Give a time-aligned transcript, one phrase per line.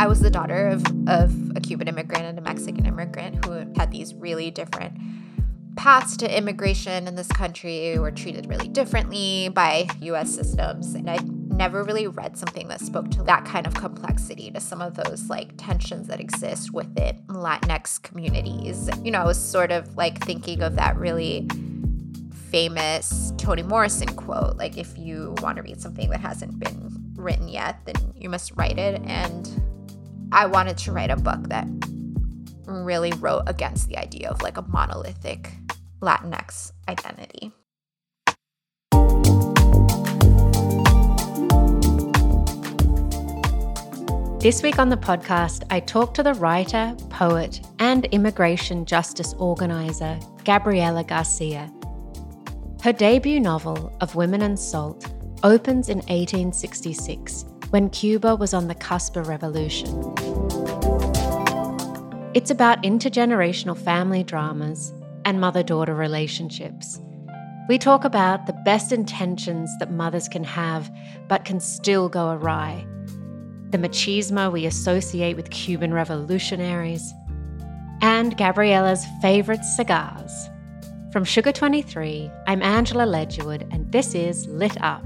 [0.00, 3.90] I was the daughter of, of a Cuban immigrant and a Mexican immigrant who had
[3.90, 4.98] these really different
[5.76, 10.94] paths to immigration in this country were treated really differently by US systems.
[10.94, 11.18] And I
[11.48, 15.28] never really read something that spoke to that kind of complexity, to some of those
[15.28, 18.88] like tensions that exist within Latinx communities.
[19.04, 21.46] You know, I was sort of like thinking of that really
[22.48, 27.48] famous Toni Morrison quote like, if you want to read something that hasn't been written
[27.48, 28.98] yet, then you must write it.
[29.04, 29.69] And
[30.32, 31.66] I wanted to write a book that
[32.66, 35.50] really wrote against the idea of like a monolithic
[36.00, 37.52] Latinx identity.
[44.40, 50.18] This week on the podcast, I talked to the writer, poet, and immigration justice organizer,
[50.44, 51.70] Gabriela Garcia.
[52.82, 55.04] Her debut novel, Of Women and Salt,
[55.42, 59.88] opens in 1866 when Cuba was on the cusp of revolution.
[62.34, 64.92] It's about intergenerational family dramas
[65.24, 67.00] and mother daughter relationships.
[67.68, 70.90] We talk about the best intentions that mothers can have
[71.28, 72.86] but can still go awry
[73.70, 77.14] the machismo we associate with Cuban revolutionaries,
[78.02, 80.48] and Gabriela's favorite cigars.
[81.12, 85.04] From Sugar 23, I'm Angela Ledgerwood, and this is Lit Up.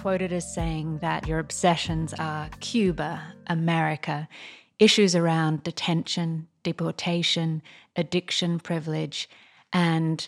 [0.00, 4.26] Quoted as saying that your obsessions are Cuba, America,
[4.78, 7.60] issues around detention, deportation,
[7.96, 9.28] addiction, privilege,
[9.74, 10.26] and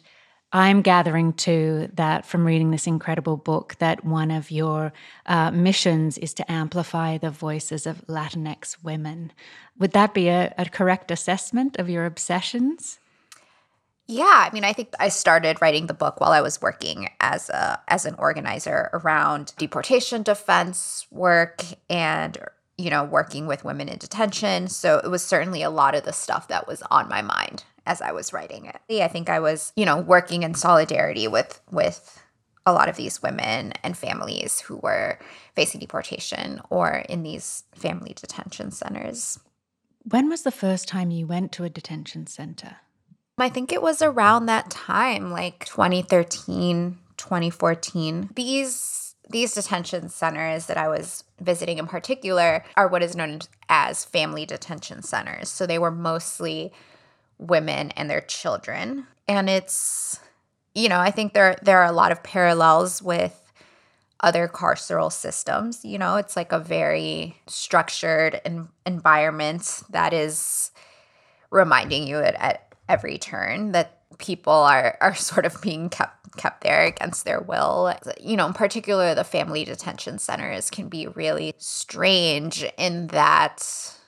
[0.52, 4.92] I'm gathering too that from reading this incredible book that one of your
[5.24, 9.32] uh, missions is to amplify the voices of Latinx women.
[9.78, 12.98] Would that be a, a correct assessment of your obsessions?
[14.12, 17.48] Yeah, I mean, I think I started writing the book while I was working as
[17.48, 22.36] a as an organizer around deportation defense work and
[22.76, 24.68] you know working with women in detention.
[24.68, 28.02] So it was certainly a lot of the stuff that was on my mind as
[28.02, 29.02] I was writing it.
[29.02, 32.22] I think I was, you know, working in solidarity with with
[32.66, 35.18] a lot of these women and families who were
[35.54, 39.40] facing deportation or in these family detention centers.
[40.04, 42.76] When was the first time you went to a detention center?
[43.38, 48.30] I think it was around that time, like 2013, 2014.
[48.34, 48.98] These
[49.30, 54.44] these detention centers that I was visiting in particular are what is known as family
[54.44, 55.48] detention centers.
[55.48, 56.72] So they were mostly
[57.38, 59.06] women and their children.
[59.26, 60.20] And it's,
[60.74, 63.38] you know, I think there there are a lot of parallels with
[64.20, 65.84] other carceral systems.
[65.84, 70.70] You know, it's like a very structured en- environment that is
[71.50, 76.62] reminding you at, at every turn that people are are sort of being kept kept
[76.62, 77.94] there against their will.
[78.20, 83.98] You know, in particular the family detention centers can be really strange in that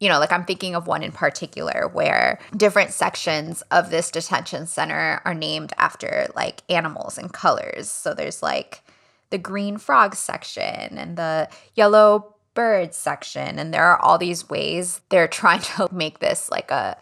[0.00, 4.66] you know, like I'm thinking of one in particular where different sections of this detention
[4.66, 7.90] center are named after like animals and colors.
[7.90, 8.82] So there's like
[9.28, 15.02] the green frog section and the yellow bird section and there are all these ways
[15.10, 16.96] they're trying to make this like a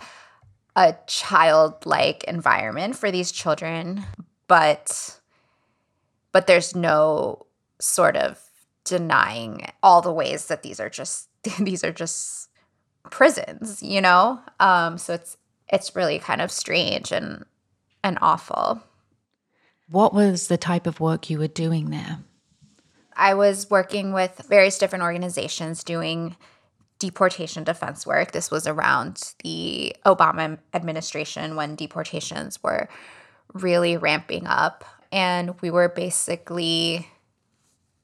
[0.78, 4.04] a childlike environment for these children,
[4.46, 5.18] but
[6.30, 7.46] but there's no
[7.80, 8.40] sort of
[8.84, 11.28] denying all the ways that these are just
[11.58, 12.48] these are just
[13.10, 14.40] prisons, you know?
[14.60, 17.44] Um, so it's it's really kind of strange and
[18.04, 18.80] and awful.
[19.90, 22.20] What was the type of work you were doing there?
[23.16, 26.36] I was working with various different organizations doing
[26.98, 28.32] deportation defense work.
[28.32, 32.88] This was around the Obama administration when deportations were
[33.52, 34.84] really ramping up.
[35.10, 37.08] And we were basically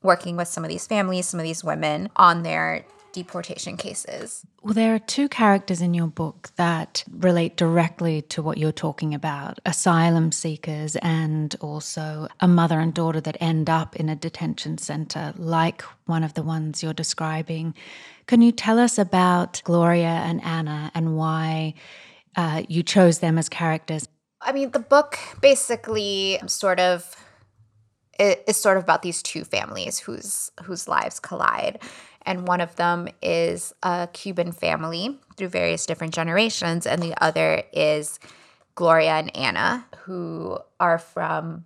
[0.02, 4.44] working with some of these families, some of these women on their deportation cases.
[4.62, 9.14] Well, there are two characters in your book that relate directly to what you're talking
[9.14, 14.78] about asylum seekers and also a mother and daughter that end up in a detention
[14.78, 17.74] center, like one of the ones you're describing.
[18.26, 21.74] Can you tell us about Gloria and Anna and why
[22.36, 24.08] uh, you chose them as characters?
[24.40, 27.16] I mean, the book basically sort of
[28.18, 31.80] is sort of about these two families whose whose lives collide
[32.24, 37.62] and one of them is a Cuban family through various different generations, and the other
[37.72, 38.18] is
[38.74, 41.64] Gloria and Anna, who are from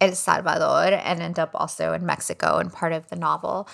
[0.00, 3.68] El Salvador and end up also in Mexico and part of the novel.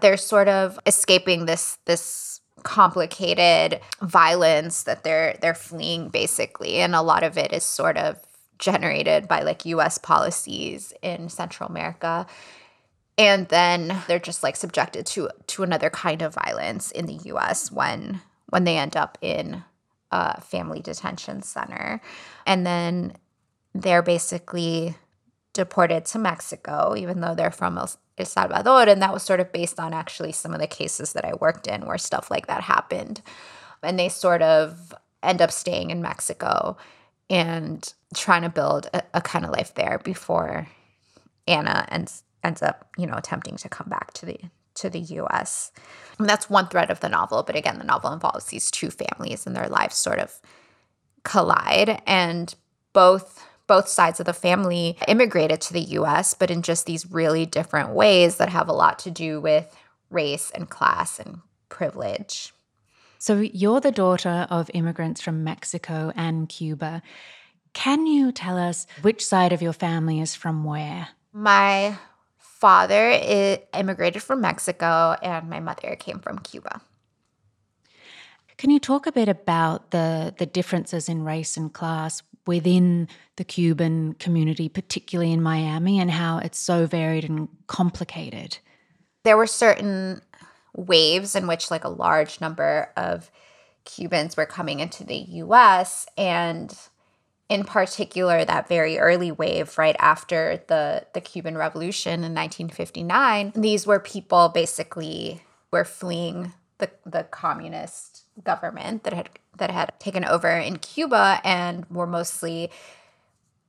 [0.00, 7.02] They're sort of escaping this this complicated violence that they're they're fleeing basically and a
[7.02, 8.18] lot of it is sort of
[8.58, 12.26] generated by like US policies in Central America.
[13.18, 17.70] And then they're just like subjected to to another kind of violence in the US
[17.70, 18.20] when
[18.50, 19.64] when they end up in
[20.10, 22.00] a family detention center.
[22.46, 23.16] And then
[23.74, 24.96] they're basically
[25.56, 27.88] deported to Mexico, even though they're from El
[28.22, 28.82] Salvador.
[28.82, 31.66] And that was sort of based on actually some of the cases that I worked
[31.66, 33.22] in where stuff like that happened.
[33.82, 36.76] And they sort of end up staying in Mexico
[37.30, 40.68] and trying to build a, a kind of life there before
[41.48, 44.38] Anna ends ends up, you know, attempting to come back to the
[44.74, 45.72] to the US.
[46.18, 49.46] And that's one thread of the novel, but again, the novel involves these two families
[49.46, 50.38] and their lives sort of
[51.24, 52.54] collide and
[52.92, 57.46] both both sides of the family immigrated to the US, but in just these really
[57.46, 59.74] different ways that have a lot to do with
[60.10, 62.52] race and class and privilege.
[63.18, 67.02] So, you're the daughter of immigrants from Mexico and Cuba.
[67.72, 71.08] Can you tell us which side of your family is from where?
[71.32, 71.96] My
[72.38, 73.10] father
[73.74, 76.80] immigrated from Mexico, and my mother came from Cuba.
[78.58, 83.44] Can you talk a bit about the, the differences in race and class within the
[83.44, 88.58] Cuban community, particularly in Miami, and how it's so varied and complicated?
[89.24, 90.22] There were certain
[90.74, 93.30] waves in which like a large number of
[93.84, 96.76] Cubans were coming into the US and
[97.48, 103.86] in particular that very early wave right after the the Cuban Revolution in 1959 these
[103.86, 110.50] were people basically were fleeing the the communist government that had that had taken over
[110.50, 112.70] in Cuba and were mostly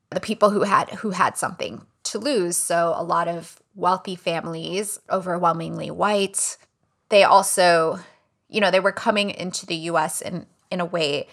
[0.10, 5.00] the people who had who had something to lose so a lot of wealthy families
[5.10, 6.58] overwhelmingly white
[7.10, 8.00] they also,
[8.50, 11.28] you know, they were coming into the US in, in a way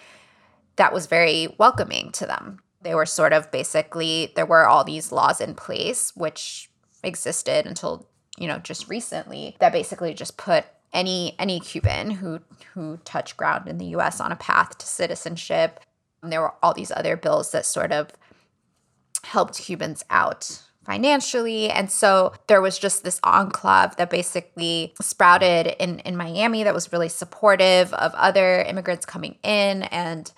[0.77, 2.61] that was very welcoming to them.
[2.83, 6.71] They were sort of basically, there were all these laws in place, which
[7.03, 8.07] existed until,
[8.39, 12.41] you know, just recently, that basically just put any any Cuban who
[12.73, 15.81] who touched ground in the US on a path to citizenship.
[16.23, 18.11] And there were all these other bills that sort of
[19.25, 21.71] helped Cubans out financially.
[21.71, 26.93] And so there was just this enclave that basically sprouted in, in Miami that was
[26.93, 30.31] really supportive of other immigrants coming in and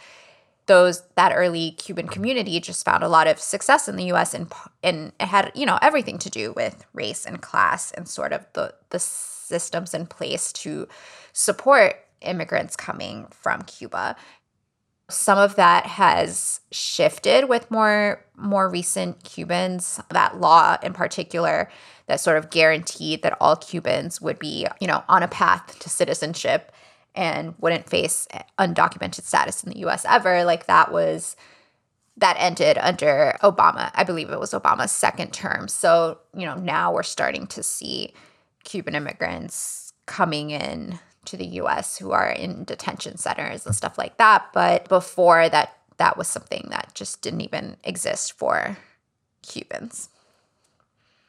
[0.66, 4.52] those that early Cuban community just found a lot of success in the US and
[4.82, 8.44] and it had you know everything to do with race and class and sort of
[8.54, 8.98] the the
[9.46, 10.88] systems in place to
[11.32, 14.16] support immigrants coming from Cuba
[15.08, 20.00] some of that has shifted with more more recent Cubans.
[20.10, 21.70] That law in particular
[22.06, 25.88] that sort of guaranteed that all Cubans would be, you know, on a path to
[25.88, 26.72] citizenship
[27.14, 28.28] and wouldn't face
[28.58, 30.44] undocumented status in the US ever.
[30.44, 31.36] Like that was
[32.16, 33.90] that ended under Obama.
[33.94, 35.68] I believe it was Obama's second term.
[35.68, 38.12] So, you know, now we're starting to see
[38.66, 44.18] Cuban immigrants coming in to the US who are in detention centers and stuff like
[44.18, 44.48] that.
[44.52, 48.76] But before that, that was something that just didn't even exist for
[49.42, 50.10] Cubans.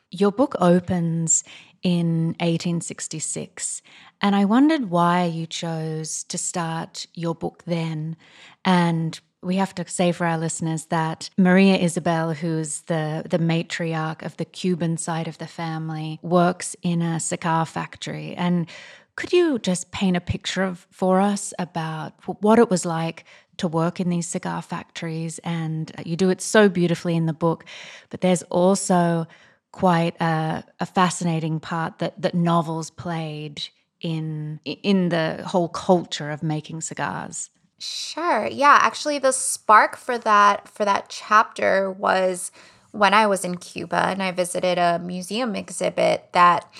[0.09, 1.43] Your book opens
[1.83, 3.81] in 1866,
[4.21, 8.17] and I wondered why you chose to start your book then.
[8.65, 14.23] And we have to say for our listeners that Maria Isabel, who's the, the matriarch
[14.23, 18.35] of the Cuban side of the family, works in a cigar factory.
[18.35, 18.67] And
[19.15, 23.23] could you just paint a picture of, for us about what it was like
[23.57, 25.39] to work in these cigar factories?
[25.39, 27.65] And uh, you do it so beautifully in the book,
[28.09, 29.25] but there's also
[29.71, 33.63] quite a, a fascinating part that, that novels played
[33.99, 37.49] in in the whole culture of making cigars.
[37.79, 38.47] Sure.
[38.47, 42.51] Yeah, actually the spark for that for that chapter was
[42.91, 46.71] when I was in Cuba and I visited a museum exhibit that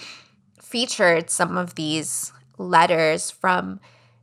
[0.60, 3.80] featured some of these letters from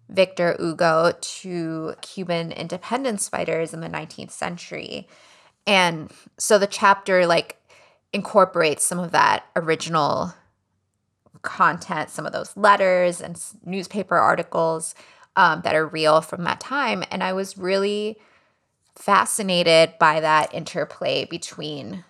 [0.09, 5.07] Victor Hugo to Cuban independence fighters in the 19th century.
[5.67, 7.57] And so the chapter like
[8.13, 10.35] incorporates some of that original
[11.43, 14.95] content, some of those letters and newspaper articles
[15.37, 17.05] um, that are real from that time.
[17.11, 18.19] And I was really
[18.95, 22.05] fascinated by that interplay between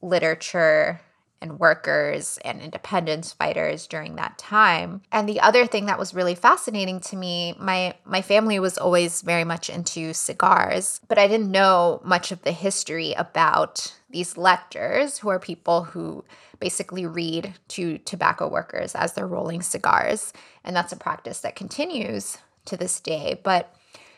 [0.00, 1.00] literature
[1.44, 5.02] and workers and independence fighters during that time.
[5.12, 9.20] And the other thing that was really fascinating to me, my my family was always
[9.20, 15.18] very much into cigars, but I didn't know much of the history about these lectors
[15.18, 16.24] who are people who
[16.60, 20.32] basically read to tobacco workers as they're rolling cigars.
[20.64, 23.40] And that's a practice that continues to this day.
[23.42, 23.74] But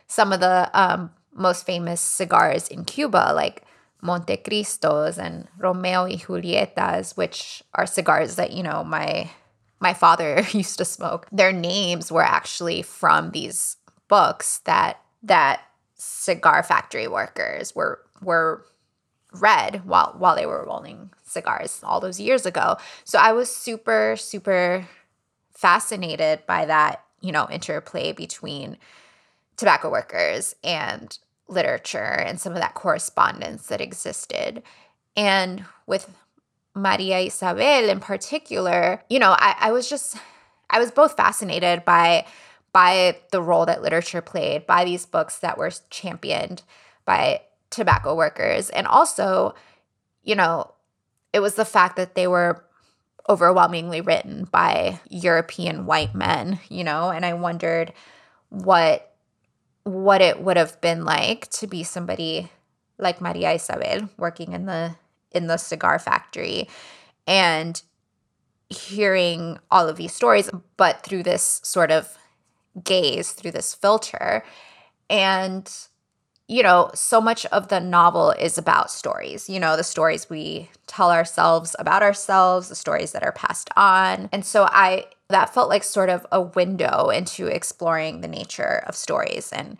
[0.06, 3.62] some of the um, most famous cigars in Cuba, like
[4.02, 9.30] Montecristos and Romeo y Julietas, which are cigars that, you know, my
[9.78, 11.26] my father used to smoke.
[11.30, 13.76] Their names were actually from these
[14.08, 15.60] books that that
[15.94, 18.64] cigar factory workers were were
[19.32, 22.76] read while while they were rolling cigars all those years ago.
[23.04, 24.86] So I was super super
[25.52, 28.76] fascinated by that, you know, interplay between
[29.56, 31.18] tobacco workers and
[31.48, 34.62] literature and some of that correspondence that existed.
[35.16, 36.08] And with
[36.74, 40.16] Maria Isabel in particular, you know, I, I was just
[40.70, 42.26] I was both fascinated by
[42.72, 46.62] by the role that literature played, by these books that were championed
[47.06, 47.40] by
[47.70, 49.54] tobacco workers, and also,
[50.22, 50.72] you know,
[51.32, 52.65] it was the fact that they were
[53.28, 57.92] overwhelmingly written by European white men, you know, and I wondered
[58.48, 59.12] what
[59.84, 62.50] what it would have been like to be somebody
[62.98, 64.96] like Maria Isabel working in the
[65.32, 66.68] in the cigar factory
[67.26, 67.80] and
[68.68, 72.16] hearing all of these stories but through this sort of
[72.82, 74.44] gaze through this filter.
[75.08, 75.70] And
[76.48, 80.70] you know so much of the novel is about stories you know the stories we
[80.86, 84.28] tell ourselves about ourselves the stories that are passed on.
[84.32, 88.94] And so i that felt like sort of a window into exploring the nature of
[88.94, 89.76] stories and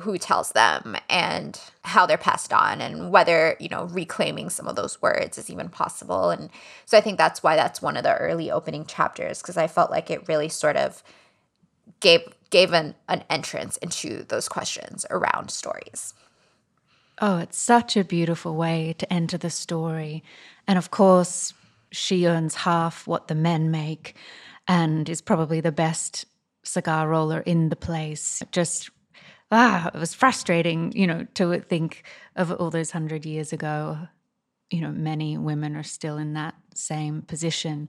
[0.00, 4.76] who tells them and how they're passed on and whether you know reclaiming some of
[4.76, 6.30] those words is even possible.
[6.30, 6.50] And
[6.86, 9.90] so i think that's why that's one of the early opening chapters because i felt
[9.90, 11.02] like it really sort of
[12.00, 16.14] gave gave an, an entrance into those questions around stories
[17.20, 20.22] oh it's such a beautiful way to enter the story
[20.66, 21.52] and of course
[21.90, 24.14] she earns half what the men make
[24.66, 26.26] and is probably the best
[26.62, 28.42] cigar roller in the place.
[28.52, 28.90] Just
[29.50, 32.04] ah, it was frustrating, you know, to think
[32.36, 33.98] of all those hundred years ago.
[34.70, 37.88] You know, many women are still in that same position.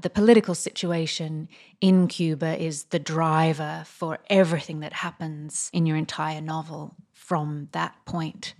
[0.00, 1.48] The political situation
[1.80, 7.94] in Cuba is the driver for everything that happens in your entire novel from that
[8.04, 8.54] point.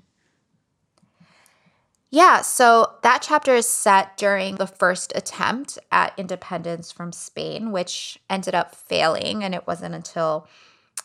[2.10, 8.18] Yeah, so that chapter is set during the first attempt at independence from Spain, which
[8.30, 9.44] ended up failing.
[9.44, 10.48] And it wasn't until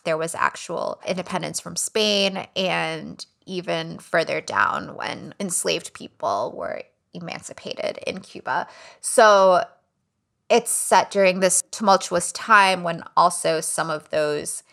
[0.06, 8.00] there was actual independence from Spain and even further down when enslaved people were emancipated
[8.08, 8.68] in Cuba.
[9.02, 9.64] So
[10.50, 14.64] it's set during this tumultuous time when also some of those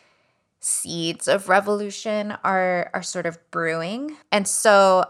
[0.60, 4.16] seeds of revolution are are sort of brewing.
[4.30, 5.04] And so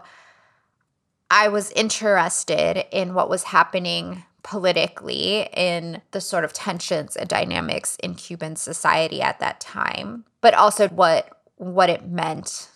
[1.29, 7.95] I was interested in what was happening politically in the sort of tensions and dynamics
[8.01, 12.69] in Cuban society at that time, but also what what it meant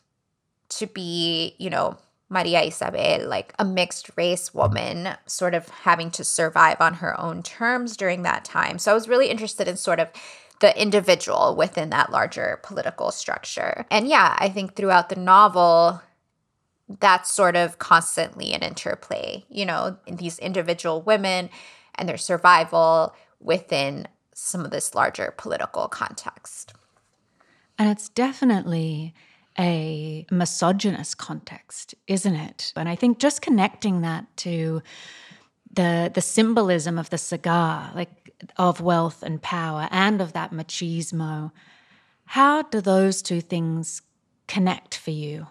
[0.69, 1.97] to be, you know,
[2.29, 7.43] Maria Isabel, like a mixed race woman, sort of having to survive on her own
[7.43, 8.79] terms during that time.
[8.79, 10.09] So I was really interested in sort of
[10.59, 13.85] the individual within that larger political structure.
[13.91, 16.01] And yeah, I think throughout the novel,
[16.99, 21.49] that's sort of constantly an interplay, you know, in these individual women
[21.95, 26.73] and their survival within some of this larger political context.
[27.77, 29.13] And it's definitely
[29.57, 32.73] a misogynist context, isn't it?
[32.75, 34.81] And I think just connecting that to
[35.73, 41.51] the the symbolism of the cigar, like of wealth and power and of that machismo,
[42.25, 44.01] how do those two things
[44.47, 45.47] connect for you?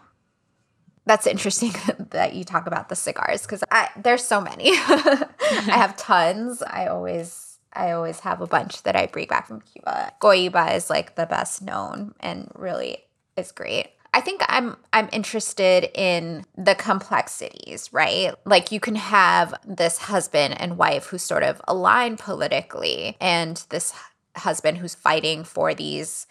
[1.06, 1.72] that's interesting
[2.10, 3.62] that you talk about the cigars because
[3.96, 4.70] there's so many.
[4.70, 5.26] I
[5.68, 6.62] have tons.
[6.62, 10.12] I always I always have a bunch that I bring back from Cuba.
[10.20, 12.98] Cohiba is like the best known and really
[13.36, 13.88] is great.
[14.14, 18.32] I think I'm I'm interested in the complexities, right?
[18.46, 23.92] Like you can have this husband and wife who sort of align politically and this
[24.36, 26.28] husband who's fighting for these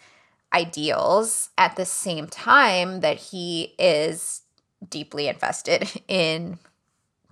[0.54, 4.42] ideals at the same time that he is
[4.88, 6.58] deeply invested in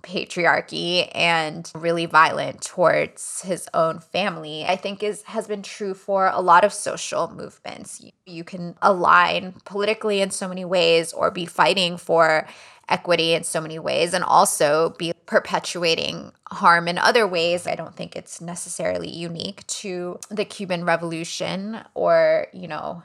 [0.03, 6.27] patriarchy and really violent towards his own family i think is has been true for
[6.27, 8.01] a lot of social movements.
[8.01, 12.47] You, you, can align politically in so many ways or be fighting for
[12.89, 17.65] equity in so many ways and also be perpetuating harm in other ways.
[17.65, 23.03] I don't think it's necessarily unique to the cuban revolution or you know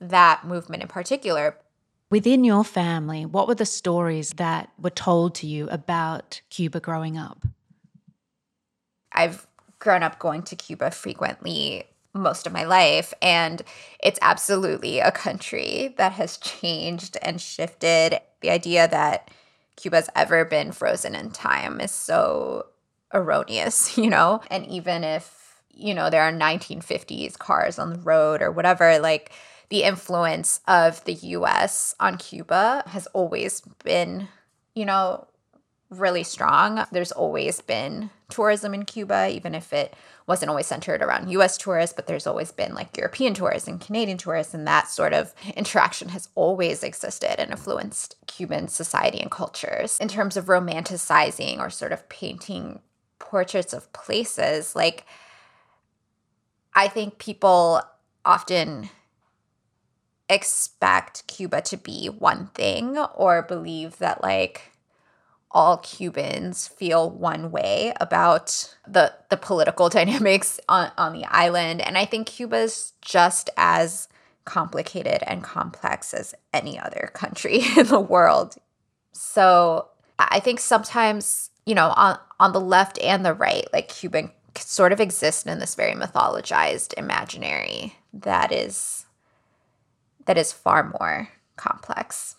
[0.00, 1.56] that movement in particular
[2.14, 7.18] Within your family, what were the stories that were told to you about Cuba growing
[7.18, 7.44] up?
[9.10, 9.48] I've
[9.80, 13.14] grown up going to Cuba frequently most of my life.
[13.20, 13.62] And
[13.98, 18.20] it's absolutely a country that has changed and shifted.
[18.42, 19.32] The idea that
[19.74, 22.66] Cuba's ever been frozen in time is so
[23.12, 24.40] erroneous, you know?
[24.52, 29.32] And even if, you know, there are 1950s cars on the road or whatever, like
[29.70, 34.28] the influence of the US on Cuba has always been,
[34.74, 35.26] you know,
[35.90, 36.84] really strong.
[36.90, 39.94] There's always been tourism in Cuba, even if it
[40.26, 44.18] wasn't always centered around US tourists, but there's always been like European tourists and Canadian
[44.18, 49.98] tourists, and that sort of interaction has always existed and influenced Cuban society and cultures.
[50.00, 52.80] In terms of romanticizing or sort of painting
[53.18, 55.04] portraits of places, like
[56.74, 57.82] I think people
[58.24, 58.88] often
[60.28, 64.72] expect Cuba to be one thing or believe that like
[65.50, 71.80] all Cubans feel one way about the the political dynamics on, on the island.
[71.80, 74.08] And I think Cuba's just as
[74.44, 78.56] complicated and complex as any other country in the world.
[79.12, 79.88] So
[80.18, 84.92] I think sometimes, you know, on on the left and the right, like Cuban sort
[84.92, 89.03] of exist in this very mythologized imaginary that is
[90.26, 92.36] that is far more complex.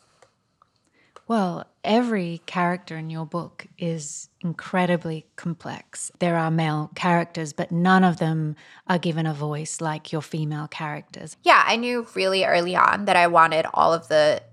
[1.27, 6.12] Well, every character in your book is incredibly complex.
[6.20, 8.56] There are male characters, but none of them
[8.88, 11.36] are given a voice like your female characters.
[11.44, 14.44] Yeah, I knew really early on that I wanted all of the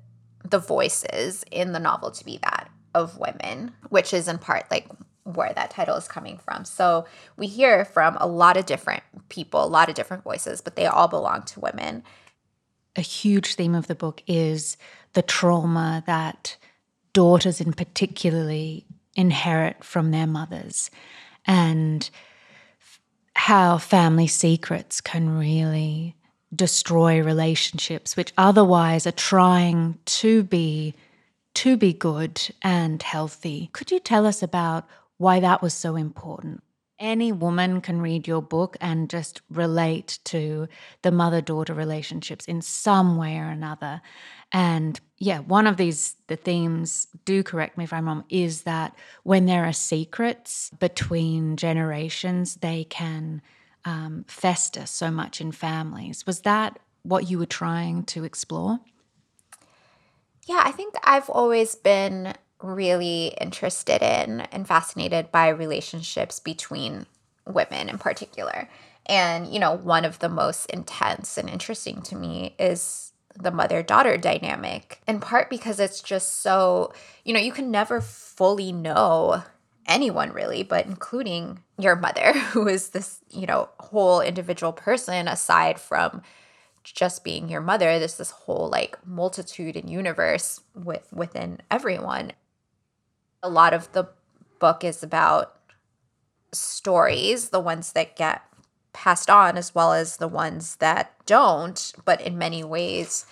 [0.45, 4.89] the voices in the novel to be that of women, which is in part like
[5.25, 6.65] where that title is coming from.
[6.65, 10.75] So we hear from a lot of different people, a lot of different voices, but
[10.77, 12.03] they all belong to women.
[12.96, 14.76] A huge theme of the book is
[15.14, 16.56] the trauma that
[17.12, 20.90] daughters in particularly inherit from their mothers
[21.46, 22.08] and
[23.34, 26.16] how family secrets can really
[26.54, 30.94] destroy relationships which otherwise are trying to be
[31.54, 33.68] to be good and healthy.
[33.72, 34.87] Could you tell us about
[35.18, 36.62] why that was so important?
[37.03, 40.69] Any woman can read your book and just relate to
[41.03, 44.01] the mother daughter relationships in some way or another.
[44.53, 48.95] And yeah, one of these, the themes, do correct me if I'm wrong, is that
[49.25, 53.43] when there are secrets between generations, they can
[53.85, 56.25] um, fester so much in families.
[56.25, 58.79] Was that what you were trying to explore?
[60.47, 67.07] Yeah, I think I've always been really interested in and fascinated by relationships between
[67.46, 68.68] women in particular.
[69.07, 73.83] And, you know, one of the most intense and interesting to me is the mother
[73.83, 76.92] daughter dynamic, in part because it's just so,
[77.25, 79.42] you know, you can never fully know
[79.87, 85.81] anyone really, but including your mother, who is this, you know, whole individual person aside
[85.81, 86.22] from
[86.85, 92.33] just being your mother there's this whole like multitude and universe with within everyone
[93.42, 94.09] a lot of the
[94.59, 95.57] book is about
[96.52, 98.42] stories, the ones that get
[98.92, 103.26] passed on as well as the ones that don't, but in many ways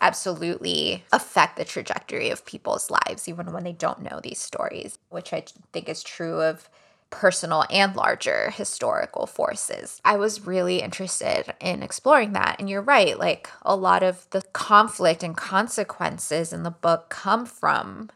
[0.00, 5.32] absolutely affect the trajectory of people's lives, even when they don't know these stories, which
[5.32, 6.68] I think is true of
[7.10, 10.00] personal and larger historical forces.
[10.04, 12.56] I was really interested in exploring that.
[12.58, 17.46] And you're right, like a lot of the conflict and consequences in the book come
[17.46, 18.10] from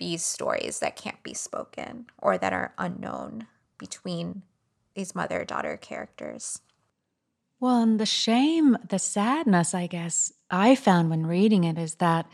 [0.00, 3.46] these stories that can't be spoken or that are unknown
[3.78, 4.42] between
[4.94, 6.60] these mother daughter characters.
[7.60, 12.26] Well, and the shame, the sadness, I guess, I found when reading it is that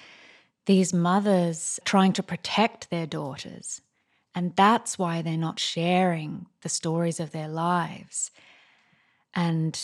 [0.67, 3.83] these mothers trying to protect their daughters.
[4.35, 8.31] And that's why they're not sharing the stories of their lives.
[9.35, 9.79] And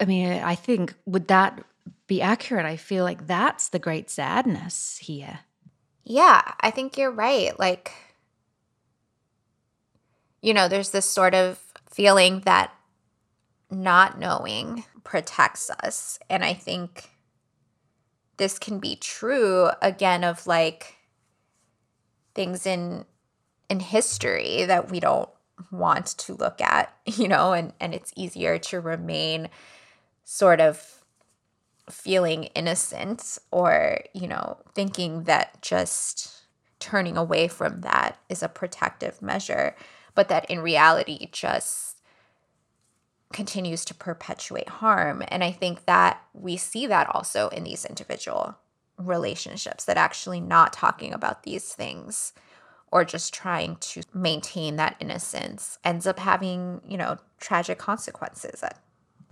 [0.00, 1.64] I mean, I think, would that
[2.06, 2.66] be accurate?
[2.66, 5.40] I feel like that's the great sadness here.
[6.04, 7.56] Yeah, I think you're right.
[7.58, 7.92] Like,
[10.40, 11.60] you know, there's this sort of
[11.90, 12.72] feeling that
[13.70, 16.18] not knowing protects us.
[16.28, 17.10] And I think
[18.36, 20.96] this can be true again of like
[22.34, 23.04] things in
[23.68, 25.30] in history that we don't
[25.70, 29.48] want to look at, you know, and and it's easier to remain
[30.24, 31.01] sort of
[31.90, 36.42] feeling innocent or, you know, thinking that just
[36.78, 39.76] turning away from that is a protective measure,
[40.14, 41.98] but that in reality just
[43.32, 45.22] continues to perpetuate harm.
[45.28, 48.56] And I think that we see that also in these individual
[48.98, 52.32] relationships, that actually not talking about these things
[52.90, 58.62] or just trying to maintain that innocence ends up having, you know, tragic consequences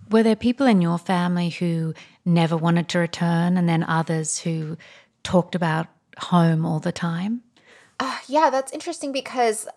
[0.09, 1.93] were there people in your family who
[2.25, 4.77] never wanted to return, and then others who
[5.23, 5.87] talked about
[6.17, 7.41] home all the time?
[7.99, 9.67] Uh, yeah, that's interesting because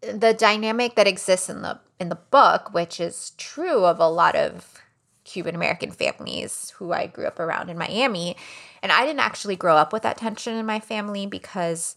[0.00, 4.34] the dynamic that exists in the in the book, which is true of a lot
[4.34, 4.82] of
[5.24, 8.36] Cuban American families who I grew up around in Miami,
[8.82, 11.96] and I didn't actually grow up with that tension in my family because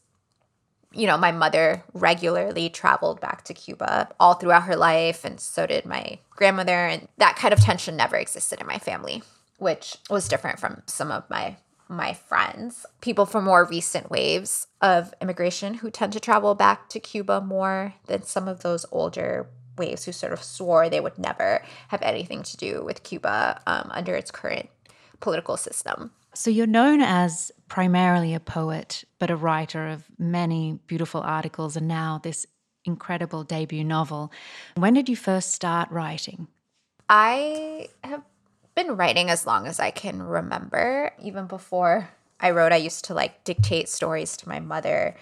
[0.97, 5.67] you know, my mother regularly traveled back to Cuba all throughout her life, and so
[5.67, 6.87] did my grandmother.
[6.87, 9.21] And that kind of tension never existed in my family,
[9.59, 11.57] which was different from some of my
[11.89, 16.99] my friends, people from more recent waves of immigration who tend to travel back to
[16.99, 21.63] Cuba more than some of those older waves who sort of swore they would never
[21.89, 24.69] have anything to do with Cuba um, under its current
[25.21, 26.11] political system.
[26.37, 31.87] So you're known as primarily a poet, but a writer of many beautiful articles and
[31.87, 32.45] now this
[32.85, 34.31] incredible debut novel.
[34.75, 36.47] When did you first start writing?
[37.09, 38.21] I have
[38.75, 41.11] been writing as long as I can remember.
[41.19, 45.15] Even before I wrote, I used to like dictate stories to my mother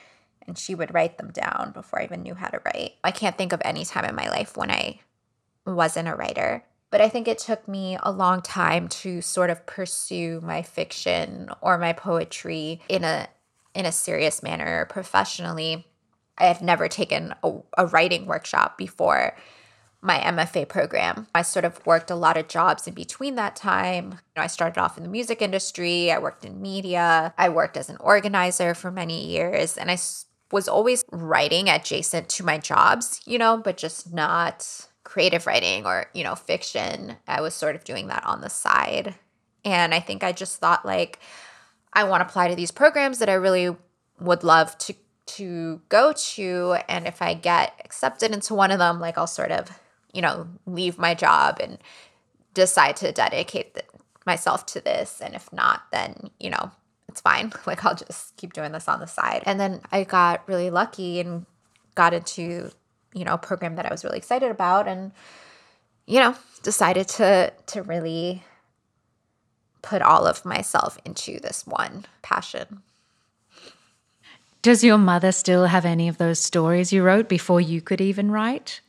[0.46, 2.96] and she would write them down before I even knew how to write.
[3.06, 5.00] I can't think of any time in my life when I
[5.66, 6.66] wasn't a writer.
[6.96, 11.50] But I think it took me a long time to sort of pursue my fiction
[11.60, 13.28] or my poetry in a
[13.74, 15.88] in a serious manner professionally.
[16.38, 19.36] I had never taken a, a writing workshop before
[20.02, 21.28] my MFA program.
[21.36, 24.12] I sort of worked a lot of jobs in between that time.
[24.12, 27.76] You know, I started off in the music industry, I worked in media, I worked
[27.76, 29.98] as an organizer for many years, and I
[30.50, 36.08] was always writing adjacent to my jobs, you know, but just not creative writing or,
[36.14, 37.16] you know, fiction.
[37.28, 39.16] I was sort of doing that on the side.
[39.64, 41.20] And I think I just thought like
[41.94, 43.74] I want to apply to these programs that I really
[44.20, 44.94] would love to
[45.28, 49.52] to go to and if I get accepted into one of them like I'll sort
[49.52, 49.72] of
[50.16, 51.78] you know, leave my job and
[52.54, 53.84] decide to dedicate the,
[54.26, 55.22] myself to this.
[55.22, 56.72] And if not, then, you know,
[57.10, 57.52] it's fine.
[57.68, 59.44] Like I'll just keep doing this on the side.
[59.46, 61.46] And then I got really lucky and
[61.96, 62.72] got into,
[63.16, 65.12] you know, a program that I was really excited about and,
[66.06, 68.44] you know, decided to to really
[69.82, 72.82] put all of myself into this one passion.
[74.62, 78.32] Does your mother still have any of those stories you wrote before you could even
[78.32, 78.82] write?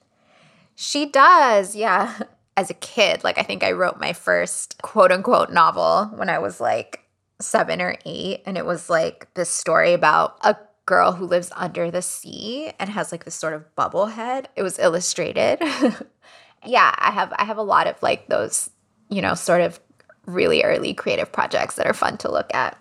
[0.75, 2.19] She does, yeah.
[2.59, 6.39] As a kid, like I think I wrote my first quote unquote novel when I
[6.39, 7.03] was like
[7.39, 8.43] seven or eight.
[8.47, 12.89] And it was like this story about a girl who lives under the sea and
[12.91, 14.49] has like this sort of bubble head.
[14.57, 15.59] It was illustrated.
[16.65, 18.71] yeah, I have I have a lot of like those,
[19.11, 19.81] you know, sort of
[20.25, 22.79] really early creative projects that are fun to look at.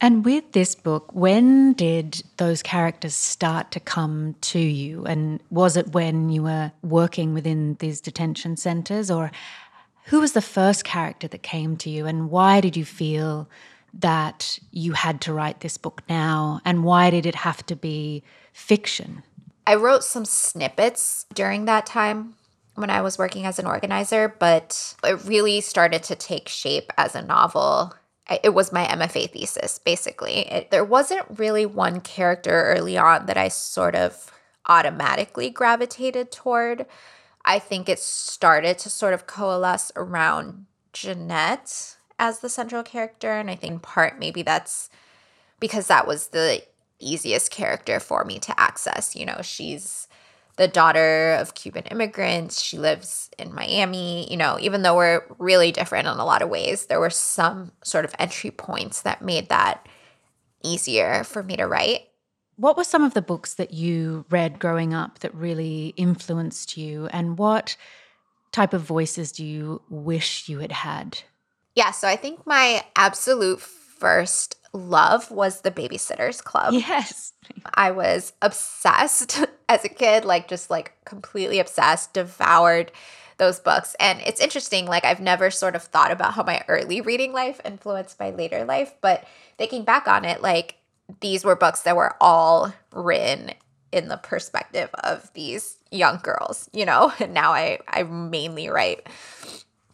[0.00, 5.04] And with this book, when did those characters start to come to you?
[5.04, 9.10] And was it when you were working within these detention centers?
[9.10, 9.30] Or
[10.06, 12.06] who was the first character that came to you?
[12.06, 13.46] And why did you feel
[13.94, 16.60] that you had to write this book now?
[16.64, 18.22] And why did it have to be
[18.52, 19.22] fiction?
[19.66, 22.34] I wrote some snippets during that time
[22.74, 27.14] when I was working as an organizer, but it really started to take shape as
[27.14, 27.94] a novel
[28.44, 30.48] it was my MFA thesis, basically.
[30.48, 34.32] It, there wasn't really one character early on that I sort of
[34.66, 36.86] automatically gravitated toward.
[37.44, 43.32] I think it started to sort of coalesce around Jeanette as the central character.
[43.32, 44.90] And I think in part maybe that's
[45.58, 46.62] because that was the
[47.00, 49.16] easiest character for me to access.
[49.16, 50.06] You know, she's
[50.56, 52.60] the daughter of Cuban immigrants.
[52.60, 54.30] She lives in Miami.
[54.30, 57.72] You know, even though we're really different in a lot of ways, there were some
[57.82, 59.88] sort of entry points that made that
[60.62, 62.02] easier for me to write.
[62.56, 67.06] What were some of the books that you read growing up that really influenced you?
[67.06, 67.74] And what
[68.52, 71.22] type of voices do you wish you had had?
[71.74, 76.74] Yeah, so I think my absolute first love was the Babysitters Club.
[76.74, 77.32] Yes.
[77.74, 82.92] I was obsessed as a kid, like just like completely obsessed, devoured
[83.38, 83.96] those books.
[83.98, 87.60] And it's interesting, like I've never sort of thought about how my early reading life
[87.64, 89.24] influenced my later life, but
[89.58, 90.76] thinking back on it, like
[91.20, 93.52] these were books that were all written
[93.92, 99.08] in the perspective of these young girls, you know, and now I I mainly write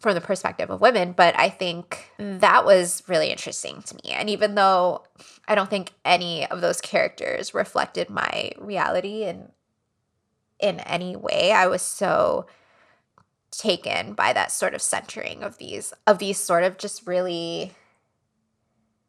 [0.07, 2.39] from the perspective of women, but I think mm.
[2.39, 4.11] that was really interesting to me.
[4.11, 5.03] And even though
[5.49, 9.51] I don't think any of those characters reflected my reality in
[10.59, 12.45] in any way, I was so
[13.51, 17.73] taken by that sort of centering of these of these sort of just really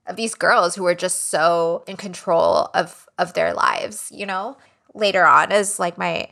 [0.09, 4.57] of these girls who were just so in control of of their lives, you know?
[4.95, 6.29] Later on as like my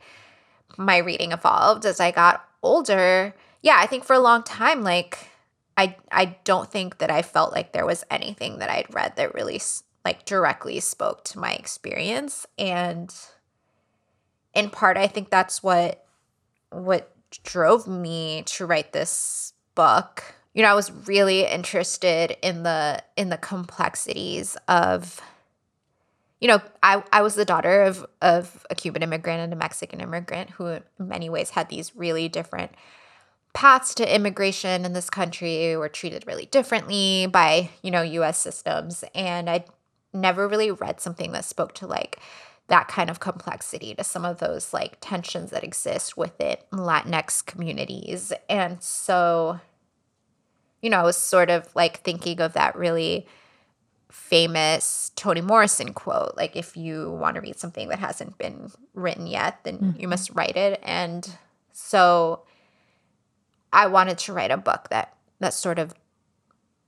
[0.76, 5.28] my reading evolved as I got older, yeah, I think for a long time, like
[5.76, 9.34] I I don't think that I felt like there was anything that I'd read that
[9.34, 9.60] really
[10.04, 13.12] like directly spoke to my experience and
[14.54, 16.04] in part I think that's what
[16.70, 20.22] what drove me to write this book.
[20.54, 25.20] You know, I was really interested in the in the complexities of
[26.40, 30.00] you know, I, I was the daughter of, of a Cuban immigrant and a Mexican
[30.00, 32.72] immigrant who, in many ways, had these really different
[33.56, 39.02] paths to immigration in this country were treated really differently by, you know, US systems.
[39.14, 39.64] And I
[40.12, 42.20] never really read something that spoke to like
[42.68, 48.30] that kind of complexity to some of those like tensions that exist within Latinx communities.
[48.50, 49.58] And so,
[50.82, 53.26] you know, I was sort of like thinking of that really
[54.10, 59.26] famous Toni Morrison quote like, if you want to read something that hasn't been written
[59.26, 60.00] yet, then mm-hmm.
[60.00, 60.78] you must write it.
[60.82, 61.26] And
[61.72, 62.42] so
[63.72, 65.94] I wanted to write a book that that sort of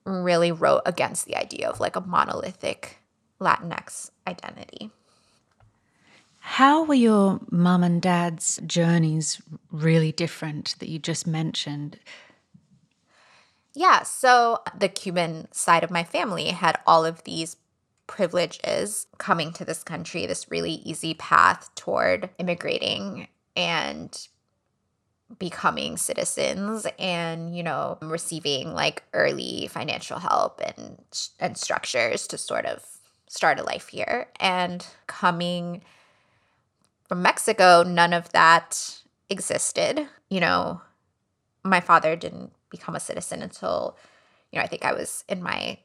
[0.05, 2.99] really wrote against the idea of like a monolithic
[3.41, 4.91] Latinx identity.
[6.41, 11.99] How were your mum and dad's journeys really different that you just mentioned?
[13.75, 17.57] Yeah, so the Cuban side of my family had all of these
[18.07, 24.29] privileges coming to this country, this really easy path toward immigrating and
[25.39, 30.99] becoming citizens and you know receiving like early financial help and
[31.39, 32.85] and structures to sort of
[33.29, 34.29] start a life here.
[34.41, 35.83] And coming
[37.09, 40.09] from Mexico none of that existed.
[40.31, 40.81] You know
[41.63, 43.97] my father didn't become a citizen until
[44.51, 45.79] you know I think I was in my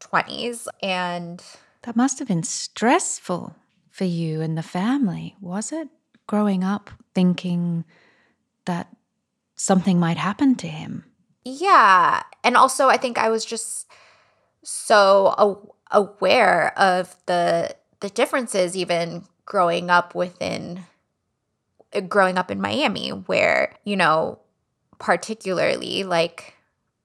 [0.00, 1.42] 20s and
[1.82, 3.56] that must have been stressful
[3.90, 5.88] for you and the family was it?
[6.26, 7.84] Growing up thinking
[8.66, 8.94] that
[9.56, 11.04] something might happen to him.
[11.44, 12.22] Yeah.
[12.44, 13.86] And also, I think I was just
[14.62, 20.84] so aware of the the differences even growing up within
[22.08, 24.40] growing up in Miami where you know
[24.98, 26.54] particularly like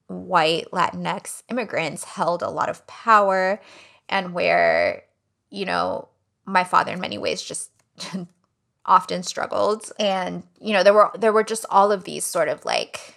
[0.08, 3.60] white latinx immigrants held a lot of power
[4.08, 5.04] and where
[5.50, 6.08] you know
[6.44, 7.70] my father in many ways just
[8.86, 9.90] often struggled.
[9.98, 13.14] And you know there were there were just all of these sort of like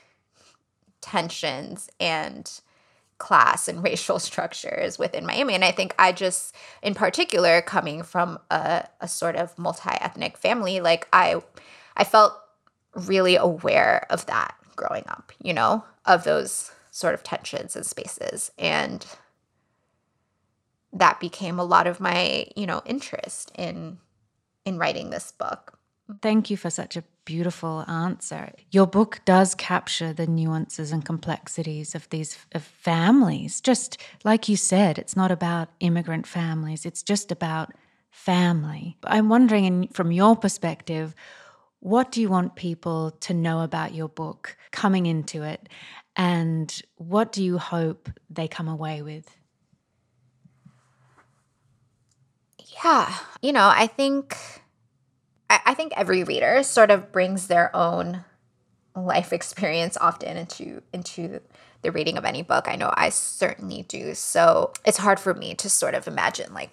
[1.01, 2.49] tensions and
[3.17, 5.55] class and racial structures within Miami.
[5.55, 10.79] And I think I just in particular coming from a, a sort of multi-ethnic family
[10.79, 11.41] like I
[11.97, 12.33] I felt
[12.93, 18.51] really aware of that growing up you know of those sort of tensions and spaces.
[18.57, 19.05] And
[20.93, 23.97] that became a lot of my you know interest in
[24.65, 25.77] in writing this book.
[26.21, 28.51] Thank you for such a beautiful answer.
[28.71, 33.59] Your book does capture the nuances and complexities of these of families.
[33.59, 37.73] Just like you said, it's not about immigrant families, it's just about
[38.11, 38.97] family.
[39.03, 41.15] I'm wondering, in, from your perspective,
[41.79, 45.67] what do you want people to know about your book coming into it?
[46.15, 49.35] And what do you hope they come away with?
[52.83, 54.37] Yeah, you know, I think
[55.49, 58.23] I, I think every reader sort of brings their own
[58.95, 61.41] life experience often into into
[61.81, 62.67] the reading of any book.
[62.67, 64.15] I know I certainly do.
[64.15, 66.71] So it's hard for me to sort of imagine like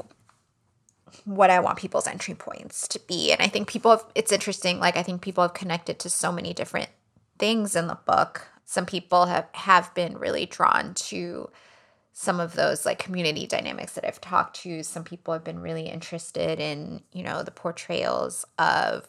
[1.24, 3.30] what I want people's entry points to be.
[3.30, 6.32] And I think people have, it's interesting, like I think people have connected to so
[6.32, 6.88] many different
[7.38, 8.48] things in the book.
[8.64, 11.50] Some people have have been really drawn to
[12.12, 15.88] some of those like community dynamics that I've talked to, some people have been really
[15.88, 19.08] interested in, you know, the portrayals of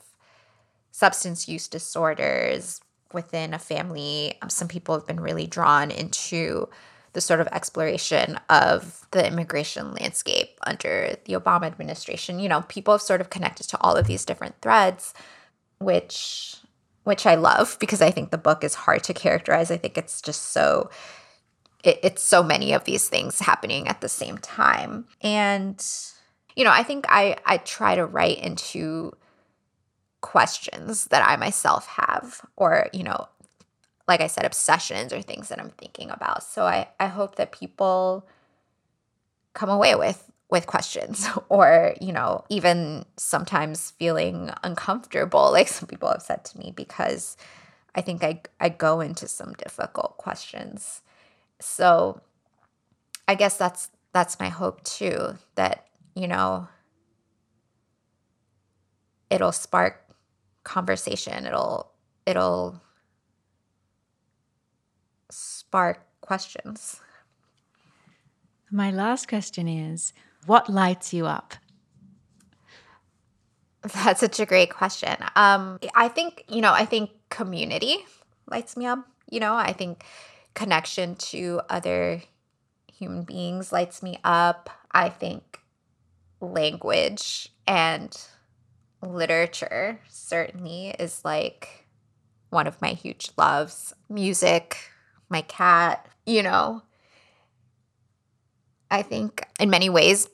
[0.91, 2.79] substance use disorders
[3.11, 4.35] within a family.
[4.41, 6.69] Um, some people have been really drawn into
[7.11, 12.39] the sort of exploration of the immigration landscape under the Obama administration.
[12.39, 15.13] You know, people have sort of connected to all of these different threads,
[15.79, 16.57] which
[17.03, 19.69] which I love because I think the book is hard to characterize.
[19.69, 20.89] I think it's just so
[21.83, 25.05] it, it's so many of these things happening at the same time.
[25.21, 25.85] And,
[26.55, 29.13] you know, I think I, I try to write into
[30.21, 33.27] questions that I myself have, or, you know,
[34.07, 36.43] like I said, obsessions or things that I'm thinking about.
[36.43, 38.27] So I, I hope that people
[39.53, 46.09] come away with with questions or you know even sometimes feeling uncomfortable like some people
[46.09, 47.37] have said to me because
[47.95, 51.01] i think i i go into some difficult questions
[51.63, 52.21] so
[53.27, 56.67] I guess that's that's my hope too that you know
[59.29, 60.01] it'll spark
[60.63, 61.91] conversation it'll
[62.25, 62.81] it'll
[65.29, 66.99] spark questions
[68.73, 70.13] my last question is
[70.47, 71.53] What lights you up?
[73.83, 75.15] That's such a great question.
[75.35, 77.97] Um, I think, you know, I think community
[78.49, 79.05] lights me up.
[79.29, 80.03] You know, I think
[80.53, 82.21] connection to other
[82.91, 84.69] human beings lights me up.
[84.91, 85.59] I think
[86.39, 88.15] language and
[89.01, 91.87] literature certainly is like
[92.49, 93.93] one of my huge loves.
[94.09, 94.77] Music,
[95.29, 96.83] my cat, you know.
[98.91, 100.29] I think in many ways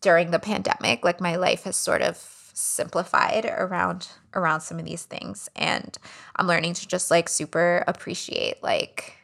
[0.00, 2.16] during the pandemic, like my life has sort of
[2.58, 5.96] simplified around around some of these things and
[6.34, 9.17] I'm learning to just like super appreciate like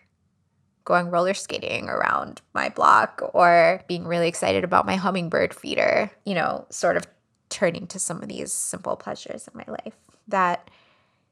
[0.84, 6.34] going roller skating around my block or being really excited about my hummingbird feeder, you
[6.34, 7.06] know, sort of
[7.48, 9.94] turning to some of these simple pleasures in my life
[10.28, 10.70] that